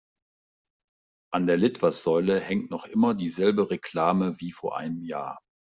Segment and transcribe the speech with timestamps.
[1.31, 5.37] An der Litfaßsäule hängt noch immer dieselbe Reklame wie vor einem Jahr.